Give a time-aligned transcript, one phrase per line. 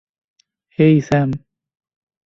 [0.79, 1.29] হেই, Sam.